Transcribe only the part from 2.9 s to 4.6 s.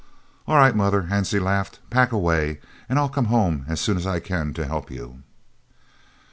I'll come home as soon as I can